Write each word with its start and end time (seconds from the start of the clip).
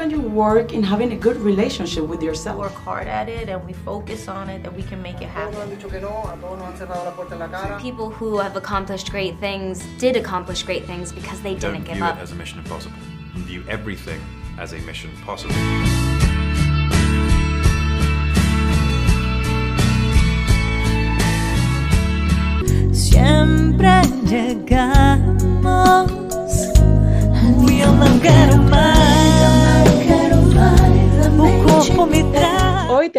can 0.00 0.10
you 0.10 0.22
work 0.22 0.72
in 0.72 0.82
having 0.82 1.12
a 1.12 1.16
good 1.16 1.36
relationship 1.36 2.04
with 2.04 2.22
yourself? 2.22 2.56
work 2.56 2.72
hard 2.72 3.06
at 3.06 3.28
it 3.28 3.50
and 3.50 3.62
we 3.66 3.74
focus 3.74 4.28
on 4.28 4.48
it, 4.48 4.62
that 4.62 4.74
we 4.74 4.82
can 4.82 5.02
make 5.02 5.20
it 5.20 5.28
happen. 5.28 5.60
People 7.78 8.08
who 8.08 8.38
have 8.38 8.56
accomplished 8.56 9.10
great 9.10 9.38
things 9.38 9.84
did 9.98 10.16
accomplish 10.16 10.62
great 10.62 10.86
things 10.86 11.12
because 11.12 11.42
they 11.42 11.54
Don't 11.54 11.74
didn't 11.74 11.86
give 11.86 11.96
view 11.96 12.04
up. 12.04 12.16
it 12.16 12.22
as 12.22 12.32
a 12.32 12.34
mission 12.34 12.58
impossible. 12.60 12.96
View 13.50 13.62
everything 13.68 14.20
as 14.58 14.72
a 14.72 14.78
mission 14.78 15.10
possible. 15.26 15.54
Siempre 22.92 24.00
llegamos. 24.24 26.10
Yo 27.80 27.92
no 27.92 28.06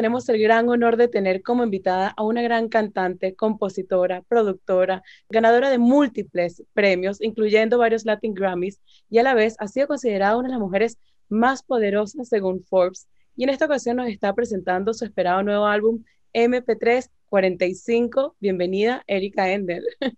tenemos 0.01 0.27
el 0.29 0.41
gran 0.41 0.67
honor 0.67 0.97
de 0.97 1.07
tener 1.07 1.43
como 1.43 1.63
invitada 1.63 2.11
a 2.17 2.23
una 2.23 2.41
gran 2.41 2.69
cantante, 2.69 3.35
compositora, 3.35 4.23
productora, 4.23 5.03
ganadora 5.29 5.69
de 5.69 5.77
múltiples 5.77 6.63
premios, 6.73 7.21
incluyendo 7.21 7.77
varios 7.77 8.03
Latin 8.03 8.33
Grammys, 8.33 8.81
y 9.11 9.19
a 9.19 9.23
la 9.23 9.35
vez 9.35 9.55
ha 9.59 9.67
sido 9.67 9.85
considerada 9.85 10.37
una 10.37 10.47
de 10.47 10.53
las 10.53 10.59
mujeres 10.59 10.97
más 11.29 11.61
poderosas 11.61 12.29
según 12.29 12.63
Forbes. 12.63 13.07
Y 13.35 13.43
en 13.43 13.51
esta 13.51 13.65
ocasión 13.65 13.97
nos 13.97 14.07
está 14.07 14.33
presentando 14.33 14.91
su 14.95 15.05
esperado 15.05 15.43
nuevo 15.43 15.67
álbum 15.67 16.03
MP3 16.33 17.07
45. 17.27 18.37
Bienvenida, 18.39 19.03
Erika 19.05 19.51
Endel. 19.51 19.85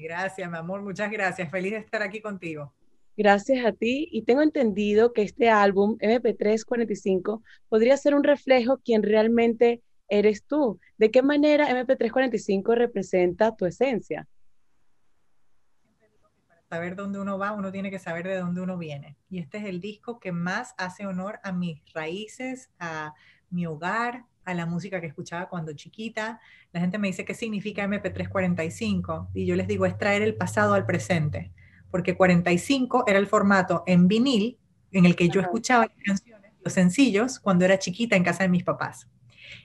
Gracias, 0.00 0.48
mi 0.48 0.56
amor, 0.56 0.82
muchas 0.82 1.10
gracias. 1.10 1.50
Feliz 1.50 1.72
de 1.72 1.78
estar 1.78 2.02
aquí 2.02 2.20
contigo. 2.20 2.72
Gracias 3.18 3.66
a 3.66 3.72
ti 3.72 4.08
y 4.12 4.22
tengo 4.22 4.42
entendido 4.42 5.12
que 5.12 5.22
este 5.22 5.50
álbum 5.50 5.98
MP3 5.98 6.64
45 6.64 7.42
podría 7.68 7.96
ser 7.96 8.14
un 8.14 8.22
reflejo 8.22 8.78
quien 8.78 9.02
realmente 9.02 9.82
eres 10.08 10.44
tú. 10.44 10.78
¿De 10.98 11.10
qué 11.10 11.20
manera 11.20 11.68
MP3 11.68 12.12
45 12.12 12.76
representa 12.76 13.56
tu 13.56 13.66
esencia? 13.66 14.28
Para 16.46 16.62
saber 16.70 16.94
dónde 16.94 17.18
uno 17.18 17.38
va, 17.38 17.54
uno 17.54 17.72
tiene 17.72 17.90
que 17.90 17.98
saber 17.98 18.24
de 18.24 18.36
dónde 18.36 18.60
uno 18.60 18.78
viene. 18.78 19.16
Y 19.28 19.40
este 19.40 19.58
es 19.58 19.64
el 19.64 19.80
disco 19.80 20.20
que 20.20 20.30
más 20.30 20.76
hace 20.78 21.04
honor 21.04 21.40
a 21.42 21.50
mis 21.50 21.82
raíces, 21.92 22.70
a 22.78 23.14
mi 23.50 23.66
hogar, 23.66 24.26
a 24.44 24.54
la 24.54 24.64
música 24.64 25.00
que 25.00 25.08
escuchaba 25.08 25.48
cuando 25.48 25.72
chiquita. 25.72 26.40
La 26.70 26.78
gente 26.78 26.98
me 26.98 27.08
dice 27.08 27.24
qué 27.24 27.34
significa 27.34 27.84
MP3 27.84 28.28
45 28.28 29.30
y 29.34 29.44
yo 29.44 29.56
les 29.56 29.66
digo 29.66 29.86
es 29.86 29.98
traer 29.98 30.22
el 30.22 30.36
pasado 30.36 30.74
al 30.74 30.86
presente, 30.86 31.50
porque 31.90 32.16
45 32.16 33.04
era 33.06 33.18
el 33.18 33.26
formato 33.26 33.82
en 33.86 34.08
vinil 34.08 34.58
en 34.92 35.04
el 35.06 35.16
que 35.16 35.28
yo 35.28 35.40
escuchaba 35.40 35.86
las 35.86 36.04
canciones, 36.04 36.52
los 36.64 36.72
sencillos, 36.72 37.38
cuando 37.40 37.64
era 37.64 37.78
chiquita 37.78 38.16
en 38.16 38.24
casa 38.24 38.42
de 38.44 38.48
mis 38.50 38.64
papás. 38.64 39.08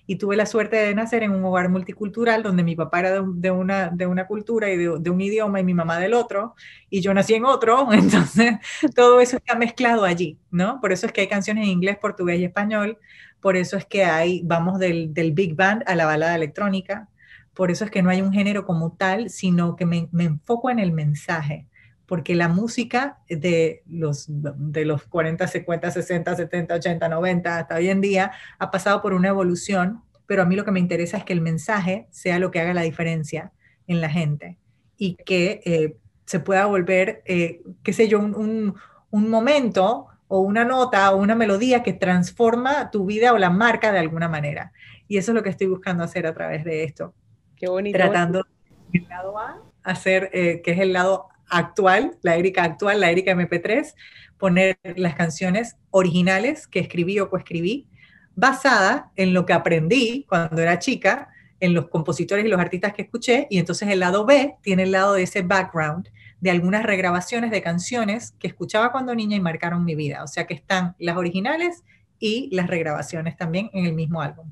y 0.06 0.18
tuve 0.18 0.36
la 0.36 0.46
suerte 0.46 0.78
de 0.78 0.96
nacer 0.96 1.24
en 1.24 1.32
un 1.32 1.44
hogar 1.46 1.70
multicultural 1.70 2.44
donde 2.44 2.64
mi 2.64 2.76
papá 2.76 3.00
era 3.00 3.12
de, 3.12 3.24
de 3.36 3.52
una, 3.52 3.90
de 3.90 4.08
una 4.08 4.28
cultura 4.28 4.70
y 4.70 4.78
de, 4.78 4.98
de 5.00 5.10
un 5.10 5.22
idioma 5.22 5.60
y 5.60 5.64
mi 5.64 5.74
mamá 5.74 6.00
del 6.00 6.14
otro, 6.14 6.56
y 6.90 7.02
yo 7.02 7.14
nací 7.14 7.34
en 7.36 7.46
otro, 7.46 7.88
entonces 7.94 8.56
todo 8.96 9.20
eso 9.22 9.38
está 9.38 9.56
mezclado 9.56 10.04
allí, 10.04 10.40
¿no? 10.52 10.80
Por 10.82 10.92
eso 10.92 11.06
es 11.06 11.12
que 11.14 11.22
hay 11.22 11.28
canciones 11.28 11.66
en 11.66 11.72
inglés, 11.72 11.98
portugués 12.02 12.40
y 12.40 12.46
español, 12.46 12.98
por 13.42 13.58
eso 13.58 13.78
es 13.78 13.86
que 13.86 14.06
hay, 14.06 14.42
vamos 14.44 14.80
del, 14.80 15.14
del 15.14 15.32
big 15.34 15.56
band 15.56 15.84
a 15.86 15.96
la 15.96 16.06
balada 16.06 16.36
electrónica, 16.36 17.10
por 17.54 17.72
eso 17.72 17.86
es 17.86 17.92
que 17.92 18.02
no 18.02 18.10
hay 18.10 18.22
un 18.22 18.34
género 18.34 18.66
como 18.66 18.94
tal, 18.94 19.30
sino 19.30 19.76
que 19.76 19.86
me, 19.86 20.10
me 20.12 20.26
enfoco 20.26 20.70
en 20.70 20.80
el 20.80 20.92
mensaje, 20.92 21.68
porque 22.06 22.36
la 22.36 22.48
música 22.48 23.20
de 23.30 23.84
los, 23.88 24.26
de 24.28 24.86
los 24.86 25.04
40, 25.04 25.48
50, 25.48 25.92
60, 25.92 26.36
70, 26.36 26.76
80, 26.76 27.10
90 27.10 27.58
hasta 27.58 27.76
hoy 27.76 27.90
en 27.90 28.02
día 28.02 28.32
ha 28.60 28.72
pasado 28.72 29.02
por 29.02 29.14
una 29.14 29.30
evolución, 29.30 30.02
pero 30.26 30.42
a 30.42 30.46
mí 30.46 30.56
lo 30.56 30.66
que 30.66 30.72
me 30.72 30.80
interesa 30.80 31.18
es 31.18 31.24
que 31.24 31.34
el 31.34 31.42
mensaje 31.42 32.08
sea 32.12 32.40
lo 32.40 32.52
que 32.52 32.60
haga 32.60 32.74
la 32.74 32.82
diferencia 32.82 33.52
en 33.88 34.02
la 34.02 34.10
gente 34.10 34.58
y 34.98 35.16
que 35.16 35.62
eh, 35.66 35.98
se 36.26 36.40
pueda 36.40 36.66
volver, 36.66 37.22
eh, 37.26 37.62
qué 37.84 37.94
sé 37.94 38.08
yo, 38.08 38.20
un, 38.20 38.36
un, 38.36 38.76
un 39.12 39.30
momento 39.30 40.08
o 40.28 40.40
una 40.40 40.66
nota 40.66 41.12
o 41.12 41.18
una 41.18 41.36
melodía 41.36 41.84
que 41.84 41.94
transforma 41.94 42.90
tu 42.92 43.06
vida 43.06 43.34
o 43.34 43.38
la 43.38 43.50
marca 43.50 43.92
de 43.92 44.00
alguna 44.00 44.28
manera. 44.28 44.72
Y 45.08 45.18
eso 45.18 45.32
es 45.32 45.36
lo 45.36 45.44
que 45.44 45.50
estoy 45.50 45.68
buscando 45.68 46.04
hacer 46.04 46.26
a 46.26 46.34
través 46.34 46.64
de 46.64 46.84
esto 46.84 47.14
Qué 47.56 47.70
bonito. 47.70 47.98
tratando 47.98 48.46
el 48.94 49.08
lado 49.08 49.38
A, 49.38 49.62
hacer, 49.84 50.30
eh, 50.34 50.62
que 50.64 50.72
es 50.72 50.80
el 50.80 50.94
lado 50.94 51.30
actual, 51.50 52.18
la 52.22 52.36
Erika 52.36 52.64
actual, 52.64 53.00
la 53.00 53.12
Erika 53.12 53.32
MP3, 53.34 53.94
poner 54.38 54.78
las 54.96 55.16
canciones 55.16 55.78
originales 55.92 56.68
que 56.68 56.80
escribí 56.80 57.20
o 57.20 57.30
coescribí, 57.30 57.88
basada 58.36 59.12
en 59.16 59.34
lo 59.34 59.46
que 59.46 59.54
aprendí 59.54 60.26
cuando 60.28 60.62
era 60.62 60.80
chica, 60.80 61.30
en 61.60 61.74
los 61.74 61.88
compositores 61.88 62.46
y 62.46 62.50
los 62.50 62.60
artistas 62.60 62.94
que 62.94 63.04
escuché, 63.04 63.48
y 63.50 63.58
entonces 63.58 63.88
el 63.90 64.00
lado 64.00 64.26
B 64.26 64.56
tiene 64.62 64.84
el 64.84 64.92
lado 64.92 65.14
de 65.14 65.24
ese 65.24 65.44
background, 65.44 66.10
de 66.42 66.52
algunas 66.52 66.84
regrabaciones 66.84 67.52
de 67.52 67.62
canciones 67.62 68.34
que 68.38 68.48
escuchaba 68.48 68.92
cuando 68.92 69.16
niña 69.16 69.38
y 69.38 69.40
marcaron 69.40 69.86
mi 69.86 69.96
vida. 69.96 70.24
O 70.24 70.28
sea 70.28 70.46
que 70.46 70.54
están 70.54 70.94
las 71.00 71.16
originales 71.16 71.84
y 72.20 72.54
las 72.54 72.68
regrabaciones 72.68 73.38
también 73.38 73.70
en 73.72 73.86
el 73.86 73.94
mismo 73.94 74.22
álbum. 74.22 74.52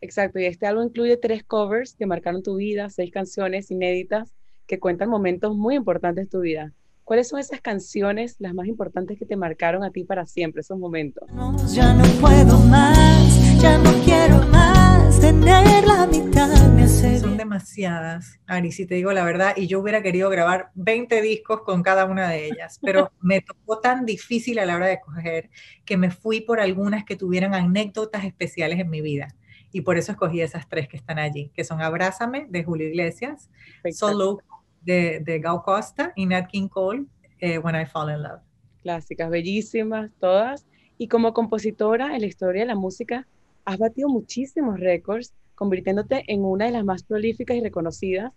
Exacto, 0.00 0.38
y 0.38 0.46
este 0.46 0.66
álbum 0.66 0.84
incluye 0.84 1.18
tres 1.18 1.42
covers 1.44 1.94
que 1.94 2.06
marcaron 2.06 2.42
tu 2.42 2.56
vida, 2.56 2.88
seis 2.88 3.10
canciones 3.10 3.70
inéditas 3.70 4.34
que 4.66 4.78
cuentan 4.80 5.08
momentos 5.08 5.56
muy 5.56 5.76
importantes 5.76 6.24
de 6.24 6.30
tu 6.30 6.40
vida. 6.40 6.72
¿Cuáles 7.04 7.28
son 7.28 7.38
esas 7.38 7.60
canciones, 7.60 8.34
las 8.40 8.52
más 8.52 8.66
importantes 8.66 9.16
que 9.16 9.24
te 9.24 9.36
marcaron 9.36 9.84
a 9.84 9.92
ti 9.92 10.02
para 10.02 10.26
siempre, 10.26 10.62
esos 10.62 10.76
momentos? 10.76 11.28
Ya 11.72 11.94
no 11.94 12.02
puedo 12.20 12.58
más, 12.58 13.60
ya 13.60 13.78
no 13.78 13.92
quiero 14.04 14.38
más 14.48 15.20
tener 15.20 15.86
la 15.86 16.08
mitad. 16.08 16.72
Me 16.72 16.82
hace 16.82 17.20
Son 17.20 17.36
demasiadas, 17.36 18.40
Ari, 18.48 18.72
si 18.72 18.86
te 18.86 18.96
digo 18.96 19.12
la 19.12 19.24
verdad, 19.24 19.54
y 19.56 19.68
yo 19.68 19.78
hubiera 19.78 20.02
querido 20.02 20.28
grabar 20.30 20.72
20 20.74 21.22
discos 21.22 21.60
con 21.60 21.84
cada 21.84 22.06
una 22.06 22.28
de 22.28 22.46
ellas, 22.48 22.80
pero 22.82 23.12
me 23.20 23.40
tocó 23.40 23.78
tan 23.78 24.04
difícil 24.04 24.58
a 24.58 24.66
la 24.66 24.74
hora 24.74 24.88
de 24.88 24.94
escoger 24.94 25.48
que 25.84 25.96
me 25.96 26.10
fui 26.10 26.40
por 26.40 26.58
algunas 26.58 27.04
que 27.04 27.14
tuvieran 27.14 27.54
anécdotas 27.54 28.24
especiales 28.24 28.80
en 28.80 28.90
mi 28.90 29.00
vida. 29.00 29.28
Y 29.70 29.82
por 29.82 29.96
eso 29.96 30.10
escogí 30.10 30.40
esas 30.40 30.68
tres 30.68 30.88
que 30.88 30.96
están 30.96 31.20
allí, 31.20 31.52
que 31.54 31.62
son 31.62 31.82
Abrázame, 31.82 32.46
de 32.48 32.64
Julio 32.64 32.88
Iglesias, 32.88 33.50
Solo, 33.92 34.40
de, 34.86 35.20
de 35.20 35.42
Costa, 35.64 36.12
y 36.16 36.26
Nat 36.26 36.48
King 36.48 36.68
Cole, 36.68 37.04
eh, 37.40 37.58
When 37.58 37.74
I 37.74 37.84
Fall 37.84 38.10
in 38.10 38.22
Love. 38.22 38.40
Clásicas, 38.82 39.28
bellísimas, 39.28 40.10
todas. 40.20 40.66
Y 40.96 41.08
como 41.08 41.34
compositora 41.34 42.14
en 42.14 42.20
la 42.22 42.26
historia 42.26 42.62
de 42.62 42.68
la 42.68 42.76
música, 42.76 43.26
has 43.64 43.78
batido 43.78 44.08
muchísimos 44.08 44.78
récords, 44.78 45.34
convirtiéndote 45.54 46.24
en 46.28 46.44
una 46.44 46.66
de 46.66 46.70
las 46.70 46.84
más 46.84 47.02
prolíficas 47.02 47.56
y 47.56 47.60
reconocidas. 47.60 48.32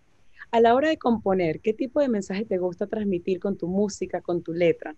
A 0.50 0.60
la 0.60 0.74
hora 0.74 0.88
de 0.88 0.98
componer, 0.98 1.60
¿qué 1.60 1.72
tipo 1.72 2.00
de 2.00 2.08
mensaje 2.08 2.44
te 2.44 2.58
gusta 2.58 2.88
transmitir 2.88 3.38
con 3.38 3.56
tu 3.56 3.68
música, 3.68 4.20
con 4.20 4.42
tu 4.42 4.52
letra? 4.52 4.96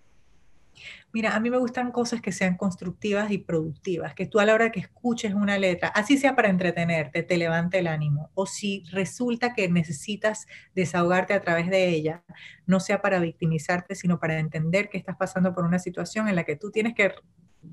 Mira, 1.12 1.34
a 1.34 1.41
mí 1.41 1.50
me 1.50 1.59
gustan 1.59 1.93
cosas 1.93 2.21
que 2.22 2.33
sean 2.33 2.56
constructivas 2.56 3.31
y 3.31 3.38
productivas, 3.38 4.15
que 4.15 4.27
tú 4.27 4.41
a 4.41 4.47
la 4.47 4.55
hora 4.55 4.72
que 4.72 4.81
escuches 4.81 5.34
una 5.34 5.59
letra, 5.59 5.88
así 5.88 6.16
sea 6.16 6.34
para 6.34 6.49
entretenerte, 6.49 7.22
te 7.22 7.37
levante 7.37 7.78
el 7.78 7.87
ánimo, 7.87 8.31
o 8.34 8.47
si 8.47 8.84
resulta 8.91 9.53
que 9.55 9.69
necesitas 9.69 10.47
desahogarte 10.75 11.34
a 11.34 11.41
través 11.41 11.69
de 11.69 11.88
ella, 11.88 12.25
no 12.66 12.81
sea 12.81 13.03
para 13.03 13.19
victimizarte, 13.19 13.94
sino 13.94 14.19
para 14.19 14.38
entender 14.38 14.88
que 14.88 14.99
estás 14.99 15.16
pasando 15.16 15.55
por 15.55 15.65
una 15.65 15.78
situación 15.78 16.28
en 16.28 16.37
la 16.37 16.44
que 16.44 16.56
tú 16.56 16.71
tienes 16.71 16.94
que 16.94 17.12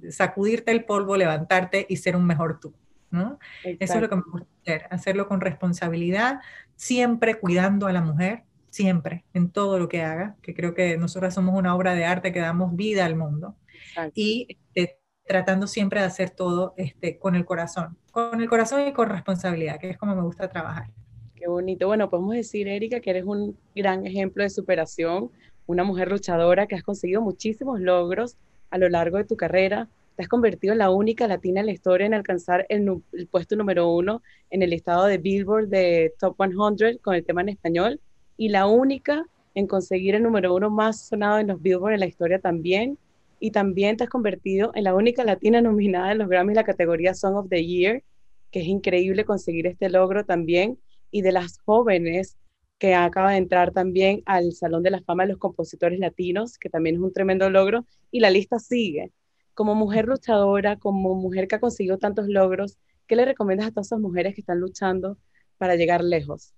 sacudirte 0.09 0.71
el 0.71 0.85
polvo, 0.85 1.15
levantarte 1.15 1.85
y 1.89 1.97
ser 1.97 2.15
un 2.15 2.25
mejor 2.25 2.59
tú, 2.59 2.75
¿no? 3.09 3.39
Eso 3.63 3.95
es 3.95 4.01
lo 4.01 4.09
que 4.09 4.15
me 4.17 4.23
gusta 4.29 4.47
hacer, 4.61 4.87
hacerlo 4.91 5.27
con 5.27 5.41
responsabilidad, 5.41 6.41
siempre 6.75 7.39
cuidando 7.39 7.87
a 7.87 7.93
la 7.93 8.01
mujer, 8.01 8.43
siempre, 8.69 9.25
en 9.33 9.49
todo 9.51 9.79
lo 9.79 9.89
que 9.89 10.03
haga, 10.03 10.35
que 10.41 10.53
creo 10.53 10.73
que 10.73 10.97
nosotras 10.97 11.33
somos 11.33 11.55
una 11.55 11.75
obra 11.75 11.95
de 11.95 12.05
arte 12.05 12.31
que 12.31 12.39
damos 12.39 12.75
vida 12.75 13.05
al 13.05 13.15
mundo 13.15 13.55
Exacto. 13.89 14.13
y 14.15 14.57
este, 14.73 14.99
tratando 15.25 15.67
siempre 15.67 15.99
de 15.99 16.07
hacer 16.07 16.31
todo 16.31 16.73
este, 16.77 17.17
con 17.19 17.35
el 17.35 17.45
corazón, 17.45 17.97
con 18.11 18.41
el 18.41 18.49
corazón 18.49 18.87
y 18.87 18.93
con 18.93 19.09
responsabilidad, 19.09 19.79
que 19.79 19.91
es 19.91 19.97
como 19.97 20.15
me 20.15 20.21
gusta 20.21 20.49
trabajar. 20.49 20.89
Qué 21.35 21.47
bonito. 21.47 21.87
Bueno, 21.87 22.09
podemos 22.09 22.33
decir, 22.33 22.67
Erika, 22.67 22.99
que 22.99 23.11
eres 23.11 23.23
un 23.23 23.57
gran 23.75 24.05
ejemplo 24.05 24.43
de 24.43 24.49
superación, 24.49 25.31
una 25.67 25.83
mujer 25.83 26.09
luchadora 26.09 26.67
que 26.67 26.75
has 26.75 26.83
conseguido 26.83 27.21
muchísimos 27.21 27.79
logros 27.79 28.37
a 28.71 28.77
lo 28.77 28.89
largo 28.89 29.17
de 29.17 29.23
tu 29.23 29.37
carrera. 29.37 29.87
Te 30.15 30.23
has 30.23 30.27
convertido 30.27 30.73
en 30.73 30.79
la 30.79 30.89
única 30.89 31.27
latina 31.27 31.61
en 31.61 31.67
la 31.67 31.71
historia 31.71 32.07
en 32.07 32.13
alcanzar 32.13 32.65
el, 32.67 33.01
el 33.13 33.27
puesto 33.27 33.55
número 33.55 33.89
uno 33.89 34.21
en 34.49 34.63
el 34.63 34.71
listado 34.71 35.05
de 35.05 35.17
Billboard 35.17 35.69
de 35.69 36.13
Top 36.19 36.35
100 36.37 36.97
con 36.97 37.15
el 37.15 37.23
tema 37.23 37.41
en 37.41 37.49
español 37.49 38.01
y 38.39 38.47
la 38.47 38.67
única 38.67 39.25
en 39.53 39.67
conseguir 39.67 40.15
el 40.15 40.23
número 40.23 40.55
uno 40.55 40.69
más 40.69 41.07
sonado 41.09 41.39
en 41.39 41.47
los 41.47 41.61
Billboard 41.61 41.95
en 41.95 41.99
la 41.99 42.05
historia 42.05 42.39
también. 42.39 42.97
Y 43.37 43.51
también 43.51 43.97
te 43.97 44.05
has 44.05 44.09
convertido 44.09 44.71
en 44.75 44.85
la 44.85 44.95
única 44.95 45.25
latina 45.25 45.61
nominada 45.61 46.13
en 46.13 46.19
los 46.19 46.29
Grammys 46.29 46.55
la 46.55 46.63
categoría 46.63 47.13
Song 47.13 47.35
of 47.35 47.49
the 47.49 47.65
Year, 47.65 48.01
que 48.49 48.61
es 48.61 48.67
increíble 48.67 49.25
conseguir 49.25 49.67
este 49.67 49.89
logro 49.89 50.23
también 50.23 50.79
y 51.11 51.21
de 51.21 51.33
las 51.33 51.59
jóvenes 51.65 52.37
que 52.77 52.95
acaba 52.95 53.31
de 53.31 53.39
entrar 53.39 53.71
también 53.73 54.23
al 54.25 54.53
Salón 54.53 54.83
de 54.83 54.91
la 54.91 55.01
Fama 55.01 55.23
de 55.23 55.33
los 55.33 55.37
Compositores 55.39 55.99
Latinos, 55.99 56.57
que 56.57 56.69
también 56.69 56.95
es 56.95 57.01
un 57.01 57.11
tremendo 57.11 57.49
logro, 57.49 57.85
y 58.09 58.21
la 58.21 58.29
lista 58.29 58.57
sigue. 58.57 59.11
como 59.53 59.75
mujer 59.75 60.07
luchadora, 60.07 60.77
como 60.77 61.15
mujer 61.15 61.47
que 61.49 61.55
ha 61.55 61.59
conseguido 61.59 61.97
tantos 61.97 62.29
logros, 62.29 62.77
¿qué 63.07 63.17
le 63.17 63.25
recomiendas 63.25 63.67
a 63.67 63.71
todas 63.71 63.87
esas 63.87 63.99
mujeres 63.99 64.33
que 64.33 64.41
están 64.41 64.59
luchando 64.61 65.17
para 65.57 65.75
llegar 65.75 66.01
lejos? 66.03 66.53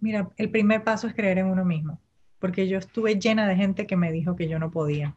Mira, 0.00 0.28
el 0.36 0.50
primer 0.50 0.84
paso 0.84 1.06
es 1.06 1.14
creer 1.14 1.38
en 1.38 1.46
uno 1.46 1.64
mismo, 1.64 1.98
porque 2.38 2.68
yo 2.68 2.78
estuve 2.78 3.18
llena 3.18 3.48
de 3.48 3.56
gente 3.56 3.86
que 3.86 3.96
me 3.96 4.12
dijo 4.12 4.36
que 4.36 4.48
yo 4.48 4.58
no 4.58 4.70
podía, 4.70 5.16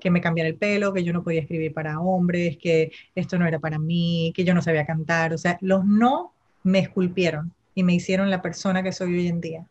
que 0.00 0.10
me 0.10 0.20
cambiara 0.20 0.48
el 0.48 0.56
pelo, 0.56 0.92
que 0.92 1.04
yo 1.04 1.12
no 1.12 1.22
podía 1.22 1.40
escribir 1.40 1.74
para 1.74 2.00
hombres, 2.00 2.56
que 2.56 2.92
esto 3.14 3.38
no 3.38 3.46
era 3.46 3.58
para 3.58 3.78
mí, 3.78 4.32
que 4.34 4.44
yo 4.44 4.54
no 4.54 4.62
sabía 4.62 4.86
cantar. 4.86 5.32
O 5.32 5.38
sea, 5.38 5.58
los 5.60 5.84
no 5.84 6.32
me 6.62 6.78
esculpieron 6.78 7.52
y 7.74 7.82
me 7.82 7.94
hicieron 7.94 8.30
la 8.30 8.42
persona 8.42 8.82
que 8.82 8.92
soy 8.92 9.14
hoy 9.14 9.28
en 9.28 9.40
día. 9.40 9.66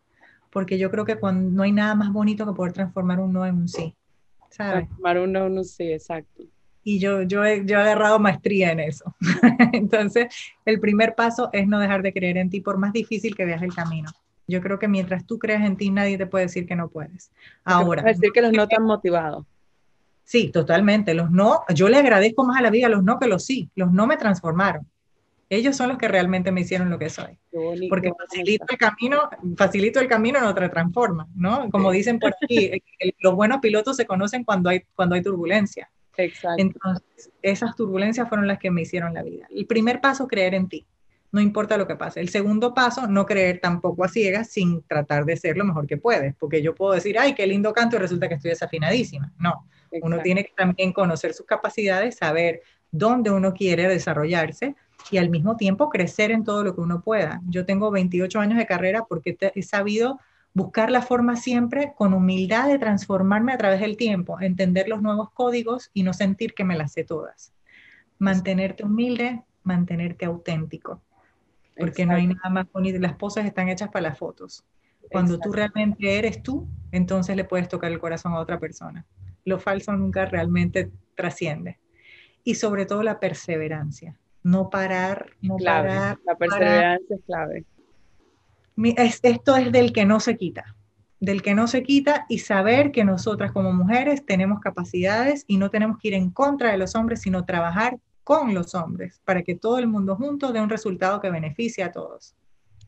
Porque 0.52 0.78
yo 0.78 0.90
creo 0.92 1.06
que 1.06 1.18
cuando, 1.18 1.52
no 1.52 1.64
hay 1.64 1.72
nada 1.72 1.96
más 1.96 2.12
bonito 2.12 2.46
que 2.46 2.54
poder 2.54 2.74
transformar 2.74 3.20
un 3.20 3.34
no 3.34 3.46
en 3.46 3.56
un 3.56 3.68
sí. 3.68 3.96
¿sabes? 4.50 4.86
Transformar 4.86 5.20
un 5.20 5.32
no 5.32 5.46
en 5.48 5.58
un 5.58 5.66
sí, 5.66 5.92
exacto. 5.92 6.44
Y 6.84 7.00
yo, 7.00 7.24
yo, 7.24 7.44
he, 7.44 7.66
yo 7.66 7.78
he 7.78 7.82
agarrado 7.82 8.18
maestría 8.18 8.72
en 8.72 8.80
eso. 8.80 9.14
Entonces, 9.74 10.28
el 10.66 10.80
primer 10.80 11.16
paso 11.16 11.50
es 11.52 11.68
no 11.68 11.80
dejar 11.80 12.02
de 12.02 12.14
creer 12.14 12.38
en 12.38 12.50
ti, 12.50 12.62
por 12.62 12.78
más 12.78 12.94
difícil 12.94 13.36
que 13.36 13.46
veas 13.46 13.62
el 13.62 13.74
camino. 13.74 14.10
Yo 14.48 14.62
creo 14.62 14.80
que 14.80 14.88
mientras 14.88 15.26
tú 15.26 15.38
creas 15.38 15.66
en 15.66 15.76
ti, 15.76 15.90
nadie 15.92 16.18
te 16.18 16.26
puede 16.26 16.46
decir 16.46 16.66
que 16.66 16.76
no 16.76 16.88
puedes. 16.88 17.32
Ahora. 17.66 18.10
Es 18.10 18.20
decir, 18.20 18.32
que 18.32 18.42
los 18.42 18.54
no 18.54 18.64
están 18.64 18.84
motivados. 18.84 19.46
Sí, 20.24 20.50
totalmente. 20.50 21.14
Los 21.14 21.32
no, 21.32 21.64
yo 21.74 21.90
le 21.90 21.98
agradezco 21.98 22.46
más 22.46 22.58
a 22.58 22.62
la 22.62 22.70
vida 22.70 22.90
los 22.90 23.04
no 23.04 23.20
que 23.20 23.28
los 23.28 23.46
sí. 23.46 23.70
Los 23.76 23.92
no 23.92 24.08
me 24.08 24.18
transformaron. 24.18 24.88
Ellos 25.50 25.78
son 25.78 25.90
los 25.90 25.98
que 25.98 26.10
realmente 26.10 26.52
me 26.52 26.62
hicieron 26.62 26.90
lo 26.90 27.00
que 27.00 27.10
soy. 27.10 27.38
Porque 27.90 28.12
facilito 28.18 28.66
el 28.70 28.78
camino, 28.78 29.30
facilito 29.56 30.00
el 30.00 30.08
camino 30.08 30.42
no 30.42 30.54
te 30.54 30.68
transforma, 30.68 31.28
¿no? 31.36 31.70
Como 31.70 31.92
dicen 31.92 32.20
por 32.20 32.34
aquí, 32.42 32.72
los 33.20 33.36
buenos 33.36 33.60
pilotos 33.60 33.96
se 33.96 34.06
conocen 34.06 34.44
cuando 34.44 34.70
hay, 34.70 34.84
cuando 34.96 35.16
hay 35.16 35.22
turbulencia. 35.22 35.90
Exacto. 36.18 36.62
Entonces, 36.62 37.32
esas 37.42 37.76
turbulencias 37.76 38.28
fueron 38.28 38.48
las 38.48 38.60
que 38.60 38.72
me 38.72 38.82
hicieron 38.82 39.14
la 39.14 39.24
vida. 39.24 39.48
El 39.50 39.66
primer 39.66 40.02
paso, 40.02 40.28
creer 40.28 40.54
en 40.54 40.68
ti 40.68 40.86
no 41.32 41.42
importa 41.42 41.78
lo 41.78 41.88
que 41.88 41.96
pase. 41.96 42.20
El 42.20 42.30
segundo 42.30 42.74
paso, 42.74 43.08
no 43.08 43.26
creer 43.26 43.60
tampoco 43.60 44.04
a 44.04 44.08
ciegas 44.08 44.50
sin 44.50 44.82
tratar 44.84 45.26
de 45.26 45.36
ser 45.36 45.58
lo 45.58 45.66
mejor 45.66 45.88
que 45.88 45.98
puedes, 45.98 46.36
porque 46.36 46.62
yo 46.62 46.74
puedo 46.74 46.94
decir, 46.94 47.18
ay, 47.20 47.34
qué 47.34 47.46
lindo 47.46 47.74
canto 47.74 47.96
y 47.96 48.00
resulta 48.00 48.28
que 48.28 48.36
estoy 48.36 48.52
desafinadísima. 48.52 49.34
No, 49.38 49.68
uno 50.02 50.20
tiene 50.22 50.46
que 50.46 50.54
también 50.56 50.94
conocer 50.94 51.34
sus 51.34 51.46
capacidades, 51.46 52.18
saber 52.18 52.62
dónde 52.92 53.30
uno 53.32 53.54
quiere 53.54 53.88
desarrollarse 53.88 54.76
y 55.12 55.18
al 55.18 55.30
mismo 55.30 55.58
tiempo 55.58 55.90
crecer 55.90 56.32
en 56.32 56.44
todo 56.44 56.64
lo 56.64 56.76
que 56.76 56.82
uno 56.82 57.02
pueda. 57.02 57.42
Yo 57.48 57.66
tengo 57.66 57.92
28 57.92 58.40
años 58.40 58.58
de 58.58 58.66
carrera 58.66 59.06
porque 59.08 59.38
he 59.40 59.64
sabido 59.64 60.20
buscar 60.54 60.90
la 60.90 61.02
forma 61.02 61.36
siempre 61.36 61.94
con 61.96 62.14
humildad 62.14 62.68
de 62.68 62.80
transformarme 62.80 63.54
a 63.54 63.58
través 63.58 63.82
del 63.82 63.98
tiempo, 63.98 64.40
entender 64.40 64.88
los 64.88 65.02
nuevos 65.02 65.30
códigos 65.32 65.92
y 65.94 66.04
no 66.04 66.14
sentir 66.14 66.54
que 66.54 66.64
me 66.64 66.78
las 66.78 66.94
sé 66.94 67.04
todas. 67.04 67.54
Mantenerte 68.18 68.84
humilde, 68.84 69.44
mantenerte 69.64 70.26
auténtico 70.26 71.02
porque 71.78 72.06
no 72.06 72.16
hay 72.16 72.28
nada 72.28 72.50
más 72.50 72.72
bonito. 72.72 73.00
Las 73.00 73.16
poses 73.16 73.46
están 73.46 73.70
hechas 73.70 73.90
para 73.90 74.10
las 74.10 74.18
fotos. 74.18 74.64
Cuando 75.12 75.40
tú 75.40 75.52
realmente 75.52 76.18
eres 76.18 76.44
tú, 76.44 76.68
entonces 76.92 77.36
le 77.36 77.46
puedes 77.46 77.70
tocar 77.70 77.92
el 77.92 78.00
corazón 78.00 78.34
a 78.34 78.40
otra 78.40 78.60
persona. 78.60 79.06
Lo 79.46 79.60
falso 79.60 79.94
nunca 79.94 80.26
realmente 80.26 80.92
trasciende. 81.16 81.80
Y 82.44 82.56
sobre 82.56 82.86
todo 82.86 83.04
la 83.04 83.20
perseverancia. 83.20 84.18
No 84.44 84.70
parar, 84.70 85.32
no 85.42 85.58
parar. 85.58 86.18
La 86.26 86.36
perseverancia 86.36 87.16
es 87.16 87.22
clave. 87.26 87.66
esto 89.24 89.56
es 89.56 89.72
del 89.72 89.94
que 89.94 90.06
no 90.06 90.20
se 90.20 90.38
quita. 90.38 90.76
Del 91.20 91.42
que 91.42 91.56
no 91.56 91.68
se 91.68 91.84
quita 91.84 92.26
y 92.30 92.40
saber 92.40 92.92
que 92.92 93.04
nosotras 93.04 93.52
como 93.52 93.74
mujeres 93.74 94.26
tenemos 94.26 94.60
capacidades 94.60 95.46
y 95.48 95.58
no 95.58 95.70
tenemos 95.70 95.98
que 95.98 96.10
ir 96.10 96.14
en 96.14 96.30
contra 96.30 96.72
de 96.72 96.78
los 96.78 96.96
hombres, 96.96 97.22
sino 97.22 97.46
trabajar 97.46 97.98
con 98.28 98.54
los 98.54 98.76
hombres, 98.76 99.22
para 99.24 99.42
que 99.42 99.56
todo 99.56 99.80
el 99.80 99.88
mundo 99.88 100.18
junto 100.18 100.52
dé 100.52 100.60
un 100.60 100.70
resultado 100.70 101.22
que 101.22 101.30
beneficie 101.30 101.82
a 101.82 101.94
todos. 101.94 102.36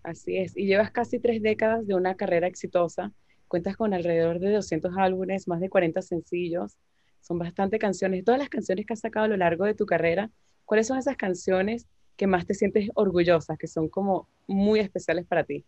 Así 0.03 0.35
es, 0.35 0.51
y 0.57 0.65
llevas 0.65 0.91
casi 0.91 1.17
tres 1.17 1.41
décadas 1.41 1.87
de 1.87 1.95
una 1.95 2.15
carrera 2.15 2.45
exitosa, 2.45 3.13
cuentas 3.47 3.77
con 3.77 3.93
alrededor 3.93 4.39
de 4.39 4.51
200 4.51 4.97
álbumes, 4.97 5.47
más 5.47 5.61
de 5.61 5.69
40 5.69 6.01
sencillos, 6.01 6.75
son 7.21 7.39
bastante 7.39 7.79
canciones, 7.79 8.25
todas 8.25 8.37
las 8.37 8.49
canciones 8.49 8.85
que 8.85 8.91
has 8.91 8.99
sacado 8.99 9.27
a 9.27 9.29
lo 9.29 9.37
largo 9.37 9.63
de 9.63 9.75
tu 9.75 9.85
carrera, 9.85 10.29
¿cuáles 10.65 10.87
son 10.87 10.97
esas 10.97 11.15
canciones 11.15 11.87
que 12.17 12.27
más 12.27 12.45
te 12.45 12.53
sientes 12.53 12.89
orgullosa, 12.95 13.55
que 13.55 13.67
son 13.67 13.87
como 13.87 14.27
muy 14.45 14.81
especiales 14.81 15.25
para 15.25 15.45
ti? 15.45 15.63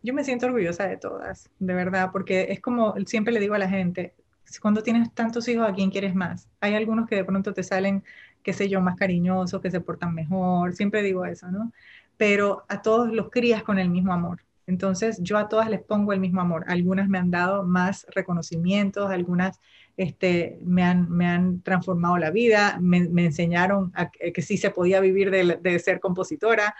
Yo 0.00 0.14
me 0.14 0.22
siento 0.22 0.46
orgullosa 0.46 0.86
de 0.86 0.96
todas, 0.96 1.50
de 1.58 1.74
verdad, 1.74 2.10
porque 2.12 2.46
es 2.50 2.60
como 2.60 2.94
siempre 3.04 3.32
le 3.32 3.40
digo 3.40 3.54
a 3.54 3.58
la 3.58 3.68
gente, 3.68 4.14
cuando 4.58 4.82
tienes 4.82 5.12
tantos 5.14 5.46
hijos, 5.48 5.68
¿a 5.68 5.74
quién 5.74 5.90
quieres 5.90 6.14
más? 6.14 6.48
Hay 6.60 6.74
algunos 6.74 7.08
que 7.08 7.16
de 7.16 7.24
pronto 7.24 7.52
te 7.52 7.62
salen 7.62 8.02
qué 8.42 8.52
sé 8.52 8.68
yo, 8.68 8.80
más 8.80 8.96
cariñosos, 8.96 9.60
que 9.60 9.70
se 9.70 9.80
portan 9.80 10.14
mejor, 10.14 10.74
siempre 10.74 11.02
digo 11.02 11.24
eso, 11.24 11.50
¿no? 11.50 11.72
Pero 12.16 12.64
a 12.68 12.82
todos 12.82 13.12
los 13.12 13.30
crías 13.30 13.62
con 13.62 13.78
el 13.78 13.88
mismo 13.90 14.12
amor. 14.12 14.42
Entonces 14.66 15.18
yo 15.22 15.36
a 15.38 15.48
todas 15.48 15.68
les 15.68 15.82
pongo 15.82 16.12
el 16.12 16.20
mismo 16.20 16.40
amor. 16.40 16.64
Algunas 16.68 17.08
me 17.08 17.18
han 17.18 17.30
dado 17.30 17.64
más 17.64 18.06
reconocimientos, 18.14 19.10
algunas 19.10 19.58
este, 19.96 20.58
me, 20.62 20.82
han, 20.84 21.10
me 21.10 21.26
han 21.26 21.60
transformado 21.62 22.16
la 22.18 22.30
vida, 22.30 22.78
me, 22.80 22.98
enseñaron 22.98 23.92
a, 23.94 24.10
que 24.10 24.42
sí 24.42 24.56
se 24.56 24.70
podía 24.70 25.00
vivir 25.00 25.30
de, 25.30 25.58
de 25.60 25.78
ser 25.78 26.00
compositora, 26.00 26.74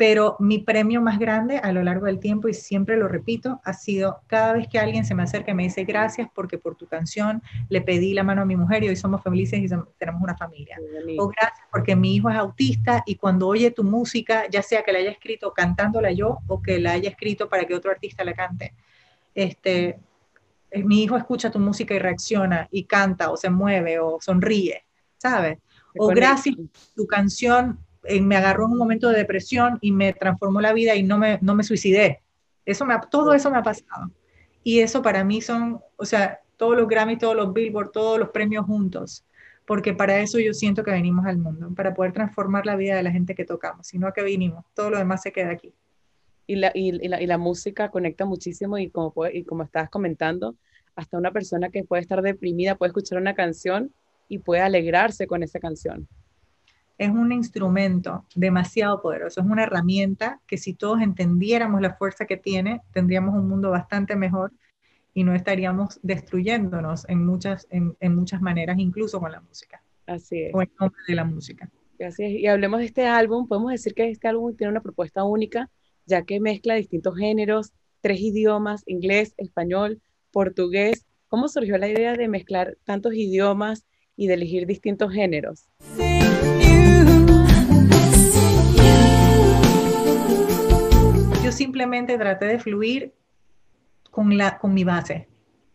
pero 0.00 0.36
mi 0.38 0.56
premio 0.56 1.02
más 1.02 1.18
grande 1.18 1.58
a 1.58 1.72
lo 1.72 1.82
largo 1.82 2.06
del 2.06 2.20
tiempo, 2.20 2.48
y 2.48 2.54
siempre 2.54 2.96
lo 2.96 3.06
repito, 3.06 3.60
ha 3.64 3.74
sido 3.74 4.22
cada 4.28 4.54
vez 4.54 4.66
que 4.66 4.78
alguien 4.78 5.04
se 5.04 5.14
me 5.14 5.24
acerca 5.24 5.50
y 5.50 5.54
me 5.54 5.64
dice 5.64 5.84
gracias 5.84 6.26
porque 6.34 6.56
por 6.56 6.74
tu 6.74 6.86
canción 6.86 7.42
le 7.68 7.82
pedí 7.82 8.14
la 8.14 8.22
mano 8.22 8.40
a 8.40 8.44
mi 8.46 8.56
mujer 8.56 8.82
y 8.82 8.88
hoy 8.88 8.96
somos 8.96 9.22
felices 9.22 9.60
y 9.60 9.68
tenemos 9.98 10.22
una 10.22 10.34
familia. 10.38 10.78
O 11.18 11.28
gracias 11.28 11.68
porque 11.70 11.96
mi 11.96 12.14
hijo 12.14 12.30
es 12.30 12.36
autista 12.36 13.02
y 13.04 13.16
cuando 13.16 13.46
oye 13.46 13.72
tu 13.72 13.84
música, 13.84 14.48
ya 14.48 14.62
sea 14.62 14.82
que 14.84 14.90
la 14.90 15.00
haya 15.00 15.10
escrito 15.10 15.52
cantándola 15.52 16.10
yo 16.12 16.38
o 16.46 16.62
que 16.62 16.80
la 16.80 16.92
haya 16.92 17.10
escrito 17.10 17.50
para 17.50 17.66
que 17.66 17.74
otro 17.74 17.90
artista 17.90 18.24
la 18.24 18.32
cante, 18.32 18.72
este, 19.34 19.98
eh, 20.70 20.82
mi 20.82 21.02
hijo 21.02 21.18
escucha 21.18 21.50
tu 21.50 21.58
música 21.58 21.92
y 21.92 21.98
reacciona 21.98 22.68
y 22.70 22.84
canta 22.84 23.30
o 23.30 23.36
se 23.36 23.50
mueve 23.50 23.98
o 23.98 24.16
sonríe, 24.18 24.82
¿sabes? 25.18 25.58
O 25.98 26.06
gracias, 26.06 26.56
tu 26.96 27.06
canción 27.06 27.78
me 28.20 28.36
agarró 28.36 28.66
en 28.66 28.72
un 28.72 28.78
momento 28.78 29.08
de 29.08 29.18
depresión 29.18 29.78
y 29.80 29.92
me 29.92 30.12
transformó 30.12 30.60
la 30.60 30.72
vida 30.72 30.94
y 30.94 31.02
no 31.02 31.18
me, 31.18 31.38
no 31.42 31.54
me 31.54 31.62
suicidé. 31.62 32.22
Eso 32.64 32.84
me, 32.86 32.94
todo 33.10 33.34
eso 33.34 33.50
me 33.50 33.58
ha 33.58 33.62
pasado. 33.62 34.10
Y 34.62 34.80
eso 34.80 35.02
para 35.02 35.24
mí 35.24 35.40
son, 35.40 35.80
o 35.96 36.04
sea, 36.04 36.40
todos 36.56 36.76
los 36.76 36.88
Grammy, 36.88 37.16
todos 37.16 37.36
los 37.36 37.52
Billboard, 37.52 37.90
todos 37.90 38.18
los 38.18 38.30
premios 38.30 38.66
juntos. 38.66 39.24
Porque 39.66 39.94
para 39.94 40.18
eso 40.20 40.38
yo 40.38 40.52
siento 40.52 40.82
que 40.82 40.90
venimos 40.90 41.26
al 41.26 41.38
mundo, 41.38 41.70
para 41.74 41.94
poder 41.94 42.12
transformar 42.12 42.66
la 42.66 42.76
vida 42.76 42.96
de 42.96 43.02
la 43.02 43.12
gente 43.12 43.34
que 43.34 43.44
tocamos, 43.44 43.86
sino 43.86 44.06
a 44.08 44.12
que 44.12 44.22
vinimos. 44.22 44.64
Todo 44.74 44.90
lo 44.90 44.98
demás 44.98 45.22
se 45.22 45.32
queda 45.32 45.50
aquí. 45.50 45.72
Y 46.46 46.56
la, 46.56 46.72
y, 46.74 46.92
la, 47.06 47.22
y 47.22 47.26
la 47.26 47.38
música 47.38 47.90
conecta 47.90 48.24
muchísimo 48.24 48.78
y 48.78 48.90
como, 48.90 49.12
y 49.32 49.44
como 49.44 49.62
estabas 49.62 49.88
comentando, 49.88 50.56
hasta 50.96 51.16
una 51.16 51.30
persona 51.30 51.70
que 51.70 51.84
puede 51.84 52.02
estar 52.02 52.20
deprimida 52.20 52.74
puede 52.74 52.88
escuchar 52.88 53.18
una 53.18 53.34
canción 53.34 53.94
y 54.28 54.38
puede 54.38 54.60
alegrarse 54.62 55.28
con 55.28 55.44
esa 55.44 55.60
canción 55.60 56.08
es 57.00 57.08
un 57.08 57.32
instrumento 57.32 58.26
demasiado 58.34 59.00
poderoso, 59.00 59.40
es 59.40 59.46
una 59.46 59.62
herramienta 59.62 60.38
que 60.46 60.58
si 60.58 60.74
todos 60.74 61.00
entendiéramos 61.00 61.80
la 61.80 61.94
fuerza 61.94 62.26
que 62.26 62.36
tiene, 62.36 62.82
tendríamos 62.92 63.34
un 63.34 63.48
mundo 63.48 63.70
bastante 63.70 64.16
mejor 64.16 64.52
y 65.14 65.24
no 65.24 65.34
estaríamos 65.34 65.98
destruyéndonos 66.02 67.08
en 67.08 67.24
muchas, 67.24 67.66
en, 67.70 68.14
muchas 68.14 68.42
maneras, 68.42 68.78
incluso 68.78 69.18
con 69.18 69.32
la 69.32 69.40
música. 69.40 69.82
Así 70.06 70.42
es. 70.42 70.54
O 70.54 70.60
en 70.60 70.70
nombre 70.78 71.00
de 71.08 71.14
la 71.14 71.24
música. 71.24 71.70
Así 72.06 72.22
es. 72.22 72.32
Y 72.32 72.46
hablemos 72.46 72.80
de 72.80 72.86
este 72.86 73.06
álbum, 73.06 73.48
podemos 73.48 73.70
decir 73.70 73.94
que 73.94 74.10
este 74.10 74.28
álbum 74.28 74.54
tiene 74.54 74.70
una 74.70 74.82
propuesta 74.82 75.24
única, 75.24 75.70
ya 76.04 76.24
que 76.24 76.38
mezcla 76.38 76.74
distintos 76.74 77.16
géneros, 77.16 77.72
tres 78.02 78.20
idiomas, 78.20 78.82
inglés, 78.84 79.32
español, 79.38 80.02
portugués. 80.32 81.06
¿Cómo 81.28 81.48
surgió 81.48 81.78
la 81.78 81.88
idea 81.88 82.12
de 82.12 82.28
mezclar 82.28 82.76
tantos 82.84 83.14
idiomas 83.14 83.86
y 84.16 84.26
de 84.26 84.34
elegir 84.34 84.66
distintos 84.66 85.14
géneros? 85.14 85.66
Simplemente 91.80 92.18
traté 92.18 92.44
de 92.44 92.58
fluir 92.58 93.14
con, 94.10 94.36
la, 94.36 94.58
con 94.58 94.74
mi 94.74 94.84
base, 94.84 95.28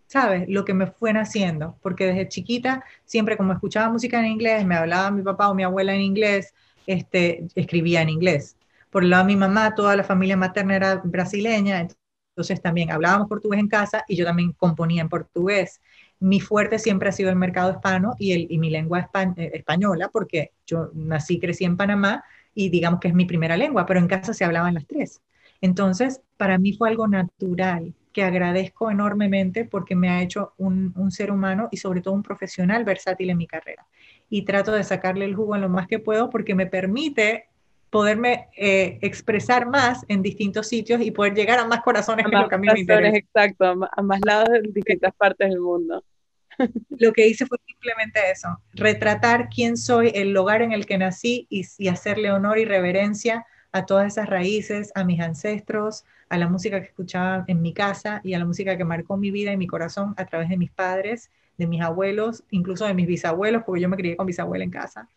¿sabes? 0.06 0.46
Lo 0.48 0.64
que 0.64 0.76
me 0.76 0.86
fue 0.86 1.12
naciendo, 1.12 1.80
porque 1.82 2.06
desde 2.06 2.30
chiquita, 2.30 2.84
siempre 3.06 3.38
como 3.38 3.54
escuchaba 3.54 3.92
música 3.92 4.20
en 4.20 4.28
inglés, 4.28 4.64
me 4.68 4.76
hablaba 4.76 5.10
mi 5.10 5.24
papá 5.24 5.50
o 5.50 5.56
mi 5.56 5.64
abuela 5.64 5.96
en 5.96 6.02
inglés, 6.02 6.54
este, 6.86 7.48
escribía 7.56 8.04
en 8.04 8.10
inglés. 8.10 8.56
Por 8.92 9.04
el 9.04 9.10
lado 9.10 9.24
de 9.24 9.34
mi 9.34 9.36
mamá, 9.36 9.74
toda 9.74 9.96
la 9.96 10.04
familia 10.04 10.38
materna 10.38 10.76
era 10.76 11.02
brasileña, 11.04 11.88
entonces 12.30 12.62
también 12.62 12.92
hablábamos 12.92 13.28
portugués 13.28 13.60
en 13.60 13.68
casa 13.68 14.04
y 14.08 14.16
yo 14.16 14.26
también 14.26 14.52
componía 14.52 15.02
en 15.02 15.10
portugués. 15.10 15.82
Mi 16.20 16.40
fuerte 16.40 16.78
siempre 16.78 17.10
ha 17.10 17.14
sido 17.14 17.32
el 17.32 17.36
mercado 17.36 17.72
hispano 17.72 18.14
y, 18.20 18.34
el, 18.34 18.46
y 18.52 18.60
mi 18.60 18.70
lengua 18.70 19.10
eh, 19.38 19.52
española, 19.56 20.10
porque 20.14 20.52
yo 20.68 20.92
nací, 20.94 21.40
crecí 21.40 21.66
en 21.66 21.78
Panamá 21.78 22.24
y 22.54 22.70
digamos 22.70 23.00
que 23.00 23.08
es 23.08 23.16
mi 23.16 23.26
primera 23.26 23.58
lengua, 23.58 23.88
pero 23.88 24.00
en 24.00 24.08
casa 24.08 24.36
se 24.36 24.46
hablaban 24.46 24.76
las 24.76 24.86
tres. 24.86 25.24
Entonces, 25.66 26.22
para 26.38 26.60
mí 26.60 26.74
fue 26.74 26.90
algo 26.90 27.08
natural 27.08 27.96
que 28.14 28.22
agradezco 28.22 28.92
enormemente 28.92 29.66
porque 29.66 29.96
me 29.96 30.10
ha 30.10 30.22
hecho 30.22 30.54
un, 30.58 30.94
un, 30.96 31.10
ser 31.10 31.32
humano 31.32 31.70
y 31.72 31.78
sobre 31.78 32.02
todo 32.02 32.14
un 32.14 32.22
profesional 32.22 32.86
versátil 32.86 33.32
en 33.32 33.38
mi 33.38 33.48
carrera. 33.48 33.88
Y 34.30 34.46
trato 34.46 34.74
de 34.74 34.84
sacarle 34.84 35.26
el 35.26 35.36
jugo 35.36 35.56
en 35.56 35.62
lo 35.62 35.70
más 35.70 35.88
que 35.88 35.98
puedo 35.98 36.30
porque 36.30 36.54
me 36.54 36.68
permite 36.68 37.48
poderme 37.90 38.50
eh, 38.56 39.00
expresar 39.02 39.68
más 39.68 40.06
en 40.08 40.22
distintos 40.22 40.68
sitios 40.68 41.02
y 41.02 41.10
poder 41.10 41.34
llegar 41.34 41.58
a 41.58 41.66
más 41.66 41.82
corazones 41.82 42.28
A 42.28 42.30
que 42.30 42.36
más 42.36 42.44
lo 42.44 42.50
que 42.50 42.56
a 42.56 42.58
mí 42.60 42.68
me 42.68 42.80
interesa. 42.82 43.02
razones, 43.02 43.24
exacto, 43.24 43.90
a 43.92 44.02
más 44.04 44.20
lados 44.24 44.50
de 44.50 44.62
distintas 44.72 45.16
partes 45.16 45.50
del 45.50 45.62
mundo. 45.62 46.04
Lo 47.00 47.12
que 47.12 47.28
hice 47.28 47.46
fue 47.46 47.58
simplemente 47.66 48.20
eso, 48.32 48.48
retratar 48.74 49.50
quién 49.50 49.76
soy, 49.76 50.12
el 50.16 50.32
lugar 50.32 50.62
en 50.62 50.72
el 50.72 50.86
que 50.86 50.98
nací 50.98 51.48
y, 51.50 51.66
y 51.78 51.90
hacerle 51.90 52.32
honor 52.32 52.60
y 52.60 52.66
reverencia 52.66 53.46
a 53.76 53.86
todas 53.86 54.08
esas 54.08 54.30
raíces, 54.30 54.94
a 54.96 55.04
mis 55.04 55.20
ancestros, 55.20 56.06
a 56.30 56.38
la 56.38 56.48
música 56.48 56.80
que 56.80 56.88
escuchaba 56.88 57.44
en 57.48 57.62
mi 57.62 57.74
casa 57.74 58.22
y 58.24 58.34
a 58.34 58.40
la 58.40 58.46
música 58.46 58.78
que 58.78 58.86
marcó 58.86 59.18
mi 59.18 59.32
vida 59.32 59.52
y 59.52 59.58
mi 59.58 59.68
corazón 59.68 60.14
a 60.16 60.26
través 60.26 60.48
de 60.48 60.56
mis 60.56 60.72
padres, 60.72 61.30
de 61.58 61.68
mis 61.68 61.82
abuelos, 61.82 62.46
incluso 62.52 62.86
de 62.86 62.94
mis 62.94 63.06
bisabuelos, 63.06 63.64
porque 63.66 63.82
yo 63.82 63.90
me 63.90 63.98
crié 63.98 64.16
con 64.16 64.28
bisabuela 64.28 64.64
en 64.64 64.72
casa, 64.72 65.10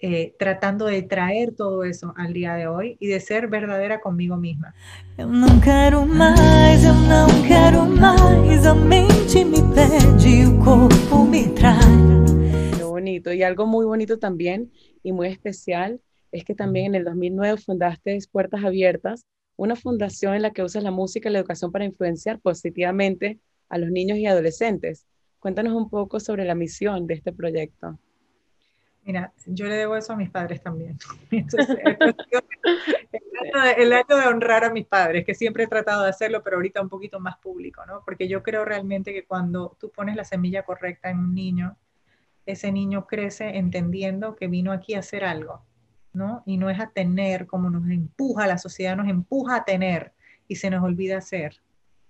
eh, 0.00 0.34
tratando 0.40 0.86
de 0.86 1.02
traer 1.02 1.54
todo 1.54 1.84
eso 1.84 2.12
al 2.16 2.32
día 2.32 2.54
de 2.54 2.66
hoy 2.66 2.96
y 2.98 3.06
de 3.06 3.20
ser 3.20 3.46
verdadera 3.46 4.00
conmigo 4.00 4.36
misma. 4.36 4.74
Eu 5.16 5.28
não 5.28 5.60
quero 5.60 6.04
mais, 6.04 6.82
eu 6.84 6.94
não 6.94 7.28
quero 7.46 7.86
mais. 7.86 8.66
A 8.66 8.74
mente 8.74 9.44
me 9.44 9.62
pede, 9.72 10.46
o 10.46 10.58
corpo 10.58 11.24
me 11.24 11.46
trai. 11.50 11.76
Qué 12.76 12.82
bonito. 12.82 13.32
Y 13.32 13.44
algo 13.44 13.66
muy 13.66 13.84
bonito 13.84 14.18
también 14.18 14.72
y 15.04 15.12
muy 15.12 15.28
especial 15.28 16.00
es 16.32 16.44
que 16.44 16.54
también 16.54 16.86
en 16.86 16.94
el 16.96 17.04
2009 17.04 17.58
fundaste 17.58 18.18
Puertas 18.30 18.64
Abiertas, 18.64 19.26
una 19.56 19.76
fundación 19.76 20.34
en 20.34 20.42
la 20.42 20.52
que 20.52 20.62
usas 20.62 20.82
la 20.82 20.90
música 20.90 21.28
y 21.28 21.32
la 21.32 21.40
educación 21.40 21.70
para 21.72 21.84
influenciar 21.84 22.40
positivamente 22.40 23.38
a 23.68 23.78
los 23.78 23.90
niños 23.90 24.18
y 24.18 24.26
adolescentes. 24.26 25.06
Cuéntanos 25.38 25.74
un 25.74 25.88
poco 25.88 26.20
sobre 26.20 26.44
la 26.44 26.54
misión 26.54 27.06
de 27.06 27.14
este 27.14 27.32
proyecto. 27.32 27.98
Mira, 29.04 29.32
yo 29.46 29.66
le 29.66 29.74
debo 29.74 29.96
eso 29.96 30.12
a 30.12 30.16
mis 30.16 30.30
padres 30.30 30.62
también. 30.62 30.98
Entonces, 31.30 31.76
el, 31.84 31.96
año 32.02 33.64
de, 33.64 33.82
el 33.82 33.92
año 33.92 34.16
de 34.16 34.26
honrar 34.26 34.64
a 34.64 34.72
mis 34.72 34.86
padres, 34.86 35.24
que 35.24 35.34
siempre 35.34 35.64
he 35.64 35.68
tratado 35.68 36.04
de 36.04 36.10
hacerlo, 36.10 36.42
pero 36.42 36.56
ahorita 36.56 36.80
un 36.80 36.88
poquito 36.88 37.20
más 37.20 37.38
público, 37.38 37.84
¿no? 37.86 38.02
Porque 38.04 38.28
yo 38.28 38.42
creo 38.42 38.64
realmente 38.64 39.12
que 39.12 39.24
cuando 39.24 39.76
tú 39.80 39.90
pones 39.90 40.16
la 40.16 40.24
semilla 40.24 40.62
correcta 40.62 41.10
en 41.10 41.18
un 41.18 41.34
niño, 41.34 41.76
ese 42.46 42.72
niño 42.72 43.06
crece 43.06 43.56
entendiendo 43.56 44.36
que 44.36 44.48
vino 44.48 44.72
aquí 44.72 44.94
a 44.94 45.00
hacer 45.00 45.24
algo, 45.24 45.64
¿no? 46.12 46.42
Y 46.46 46.56
no 46.56 46.70
es 46.70 46.80
a 46.80 46.90
tener 46.90 47.46
como 47.46 47.70
nos 47.70 47.88
empuja, 47.88 48.46
la 48.46 48.58
sociedad 48.58 48.96
nos 48.96 49.08
empuja 49.08 49.56
a 49.56 49.64
tener 49.64 50.12
y 50.48 50.56
se 50.56 50.70
nos 50.70 50.82
olvida 50.82 51.18
hacer. 51.18 51.60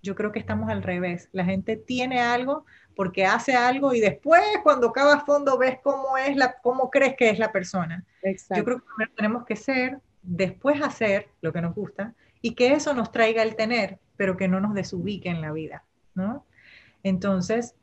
Yo 0.02 0.14
creo 0.14 0.32
que 0.32 0.38
estamos 0.38 0.70
al 0.70 0.82
revés. 0.82 1.28
La 1.32 1.44
gente 1.44 1.76
tiene 1.76 2.20
algo 2.20 2.64
porque 2.96 3.26
hace 3.26 3.54
algo 3.54 3.92
y 3.94 4.00
después 4.00 4.42
cuando 4.62 4.92
cavas 4.92 5.24
fondo 5.24 5.58
ves 5.58 5.78
cómo 5.82 6.16
es 6.16 6.36
la, 6.36 6.54
cómo 6.62 6.90
crees 6.90 7.16
que 7.16 7.28
es 7.30 7.38
la 7.38 7.52
persona. 7.52 8.04
Exacto. 8.22 8.60
Yo 8.60 8.64
creo 8.64 8.78
que 8.78 8.86
primero 8.86 9.12
tenemos 9.16 9.44
que 9.44 9.56
ser, 9.56 9.98
después 10.22 10.80
hacer 10.82 11.28
lo 11.42 11.52
que 11.52 11.60
nos 11.60 11.74
gusta 11.74 12.14
y 12.40 12.54
que 12.54 12.72
eso 12.72 12.94
nos 12.94 13.12
traiga 13.12 13.42
el 13.42 13.56
tener, 13.56 13.98
pero 14.16 14.36
que 14.36 14.48
no 14.48 14.60
nos 14.60 14.74
desubique 14.74 15.28
en 15.28 15.42
la 15.42 15.52
vida, 15.52 15.84
¿no? 16.14 16.46
Entonces, 17.02 17.74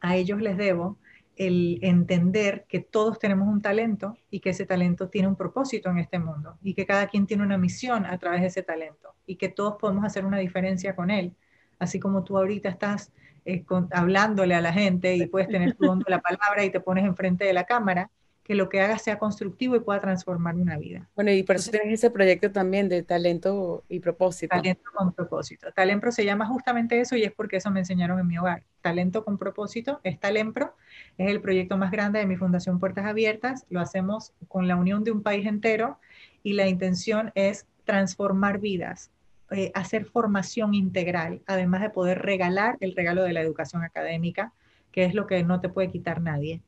a 0.00 0.16
ellos 0.16 0.40
les 0.40 0.56
debo 0.56 0.98
el 1.40 1.78
entender 1.80 2.66
que 2.68 2.80
todos 2.80 3.18
tenemos 3.18 3.48
un 3.48 3.62
talento 3.62 4.18
y 4.30 4.40
que 4.40 4.50
ese 4.50 4.66
talento 4.66 5.08
tiene 5.08 5.26
un 5.26 5.36
propósito 5.36 5.88
en 5.88 5.96
este 5.96 6.18
mundo 6.18 6.58
y 6.62 6.74
que 6.74 6.84
cada 6.84 7.06
quien 7.06 7.26
tiene 7.26 7.42
una 7.42 7.56
misión 7.56 8.04
a 8.04 8.18
través 8.18 8.42
de 8.42 8.48
ese 8.48 8.62
talento 8.62 9.14
y 9.24 9.36
que 9.36 9.48
todos 9.48 9.76
podemos 9.80 10.04
hacer 10.04 10.26
una 10.26 10.36
diferencia 10.36 10.94
con 10.94 11.10
él. 11.10 11.34
Así 11.78 11.98
como 11.98 12.24
tú 12.24 12.36
ahorita 12.36 12.68
estás 12.68 13.10
eh, 13.46 13.64
con, 13.64 13.88
hablándole 13.90 14.54
a 14.54 14.60
la 14.60 14.70
gente 14.70 15.16
y 15.16 15.24
puedes 15.28 15.48
tener 15.48 15.74
tu 15.76 15.86
don 15.86 16.00
de 16.00 16.10
la 16.10 16.20
palabra 16.20 16.62
y 16.62 16.68
te 16.68 16.80
pones 16.80 17.06
enfrente 17.06 17.46
de 17.46 17.54
la 17.54 17.64
cámara, 17.64 18.10
que 18.50 18.56
lo 18.56 18.68
que 18.68 18.80
hagas 18.80 19.02
sea 19.02 19.16
constructivo 19.16 19.76
y 19.76 19.78
pueda 19.78 20.00
transformar 20.00 20.56
una 20.56 20.76
vida. 20.76 21.08
Bueno, 21.14 21.30
y 21.30 21.44
por 21.44 21.54
eso 21.54 21.66
Entonces- 21.68 21.82
tienes 21.82 22.00
ese 22.00 22.10
proyecto 22.10 22.50
también 22.50 22.88
de 22.88 23.04
talento 23.04 23.84
y 23.88 24.00
propósito. 24.00 24.56
Talento 24.56 24.90
con 24.92 25.12
propósito. 25.12 25.68
Talempro 25.72 26.10
se 26.10 26.24
llama 26.24 26.46
justamente 26.46 27.00
eso 27.00 27.14
y 27.14 27.22
es 27.22 27.30
porque 27.30 27.58
eso 27.58 27.70
me 27.70 27.78
enseñaron 27.78 28.18
en 28.18 28.26
mi 28.26 28.38
hogar. 28.38 28.64
Talento 28.80 29.24
con 29.24 29.38
propósito 29.38 30.00
es 30.02 30.18
Talempro, 30.18 30.74
es 31.16 31.30
el 31.30 31.40
proyecto 31.40 31.76
más 31.76 31.92
grande 31.92 32.18
de 32.18 32.26
mi 32.26 32.34
Fundación 32.34 32.80
Puertas 32.80 33.06
Abiertas. 33.06 33.66
Lo 33.70 33.78
hacemos 33.78 34.32
con 34.48 34.66
la 34.66 34.74
unión 34.74 35.04
de 35.04 35.12
un 35.12 35.22
país 35.22 35.46
entero 35.46 36.00
y 36.42 36.54
la 36.54 36.66
intención 36.66 37.30
es 37.36 37.66
transformar 37.84 38.58
vidas, 38.58 39.12
eh, 39.52 39.70
hacer 39.76 40.06
formación 40.06 40.74
integral, 40.74 41.40
además 41.46 41.82
de 41.82 41.90
poder 41.90 42.22
regalar 42.22 42.78
el 42.80 42.96
regalo 42.96 43.22
de 43.22 43.32
la 43.32 43.42
educación 43.42 43.84
académica, 43.84 44.52
que 44.90 45.04
es 45.04 45.14
lo 45.14 45.28
que 45.28 45.44
no 45.44 45.60
te 45.60 45.68
puede 45.68 45.88
quitar 45.88 46.20
nadie. 46.20 46.62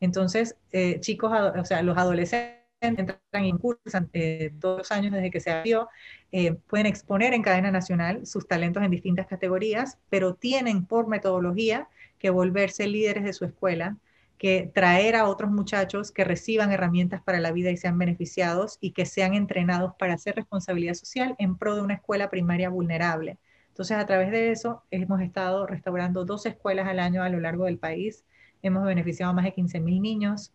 Entonces, 0.00 0.56
eh, 0.72 1.00
chicos, 1.00 1.32
o 1.32 1.64
sea, 1.64 1.82
los 1.82 1.96
adolescentes 1.96 2.58
entran 2.80 3.44
y 3.44 3.52
cursan 3.52 4.08
eh, 4.12 4.52
todos 4.60 4.92
años 4.92 5.12
desde 5.12 5.30
que 5.30 5.40
se 5.40 5.50
abrió, 5.50 5.88
eh, 6.32 6.54
pueden 6.54 6.86
exponer 6.86 7.34
en 7.34 7.42
cadena 7.42 7.70
nacional 7.70 8.26
sus 8.26 8.46
talentos 8.46 8.82
en 8.82 8.90
distintas 8.90 9.26
categorías, 9.26 9.98
pero 10.10 10.34
tienen 10.34 10.86
por 10.86 11.08
metodología 11.08 11.88
que 12.18 12.30
volverse 12.30 12.86
líderes 12.86 13.24
de 13.24 13.32
su 13.32 13.44
escuela, 13.44 13.96
que 14.38 14.70
traer 14.72 15.16
a 15.16 15.26
otros 15.28 15.50
muchachos 15.50 16.12
que 16.12 16.24
reciban 16.24 16.70
herramientas 16.70 17.22
para 17.22 17.40
la 17.40 17.50
vida 17.50 17.70
y 17.70 17.76
sean 17.76 17.98
beneficiados 17.98 18.78
y 18.80 18.92
que 18.92 19.04
sean 19.06 19.34
entrenados 19.34 19.94
para 19.98 20.14
hacer 20.14 20.36
responsabilidad 20.36 20.94
social 20.94 21.34
en 21.38 21.56
pro 21.58 21.74
de 21.74 21.82
una 21.82 21.94
escuela 21.94 22.30
primaria 22.30 22.68
vulnerable. 22.68 23.38
Entonces, 23.70 23.96
a 23.96 24.06
través 24.06 24.30
de 24.30 24.50
eso, 24.50 24.82
hemos 24.90 25.20
estado 25.20 25.66
restaurando 25.66 26.24
dos 26.24 26.46
escuelas 26.46 26.86
al 26.88 27.00
año 27.00 27.22
a 27.22 27.28
lo 27.28 27.40
largo 27.40 27.64
del 27.64 27.78
país. 27.78 28.24
Hemos 28.62 28.84
beneficiado 28.84 29.30
a 29.30 29.34
más 29.34 29.44
de 29.44 29.52
15 29.52 29.80
mil 29.80 30.00
niños 30.00 30.52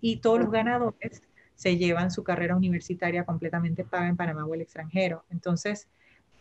y 0.00 0.18
todos 0.18 0.38
los 0.40 0.50
ganadores 0.50 1.22
se 1.54 1.76
llevan 1.76 2.10
su 2.10 2.22
carrera 2.22 2.54
universitaria 2.54 3.24
completamente 3.24 3.84
paga 3.84 4.08
en 4.08 4.16
Panamá 4.16 4.44
o 4.44 4.54
el 4.54 4.60
extranjero. 4.60 5.24
Entonces, 5.30 5.88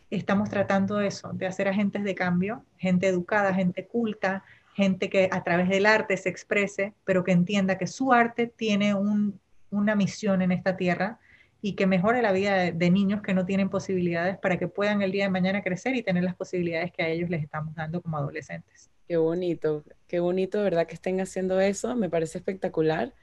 estamos 0.09 0.49
tratando 0.49 0.99
eso, 0.99 1.31
de 1.33 1.47
hacer 1.47 1.67
agentes 1.67 2.03
de 2.03 2.15
cambio, 2.15 2.63
gente 2.77 3.07
educada, 3.07 3.53
gente 3.53 3.87
culta, 3.87 4.43
gente 4.75 5.09
que 5.09 5.29
a 5.31 5.43
través 5.43 5.69
del 5.69 5.85
arte 5.85 6.17
se 6.17 6.29
exprese, 6.29 6.93
pero 7.05 7.23
que 7.23 7.31
entienda 7.31 7.77
que 7.77 7.87
su 7.87 8.11
arte 8.11 8.47
tiene 8.47 8.93
un, 8.93 9.39
una 9.71 9.95
misión 9.95 10.41
en 10.41 10.51
esta 10.51 10.75
tierra 10.75 11.19
y 11.61 11.73
que 11.73 11.87
mejore 11.87 12.21
la 12.21 12.31
vida 12.31 12.71
de, 12.71 12.91
niños 12.91 13.21
que 13.21 13.33
no 13.33 13.45
tienen 13.45 13.69
posibilidades 13.69 14.37
para 14.37 14.57
que 14.57 14.67
puedan 14.67 15.01
el 15.01 15.11
día 15.11 15.23
de 15.23 15.31
mañana 15.31 15.63
crecer 15.63 15.95
y 15.95 16.03
tener 16.03 16.23
las 16.23 16.35
posibilidades 16.35 16.91
que 16.91 17.01
a 17.01 17.07
ellos 17.07 17.29
les 17.29 17.41
estamos 17.41 17.73
dando 17.73 18.01
como 18.01 18.17
adolescentes. 18.17 18.91
Qué 19.07 19.17
bonito, 19.17 19.83
qué 20.07 20.19
bonito, 20.19 20.63
verdad 20.63 20.87
que 20.87 20.95
estén 20.95 21.21
haciendo 21.21 21.59
eso, 21.61 21.95
me 21.95 22.09
parece 22.09 22.39
espectacular. 22.39 23.13